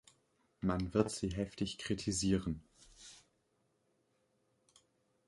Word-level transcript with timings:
Man 0.61 0.95
wird 0.95 1.11
sie 1.11 1.29
heftig 1.29 1.77
kritisieren. 1.77 2.63